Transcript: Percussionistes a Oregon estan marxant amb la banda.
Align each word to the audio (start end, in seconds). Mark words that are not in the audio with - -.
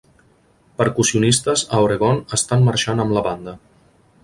Percussionistes 0.81 1.65
a 1.79 1.83
Oregon 1.89 2.19
estan 2.39 2.67
marxant 2.71 3.05
amb 3.07 3.17
la 3.19 3.27
banda. 3.31 3.57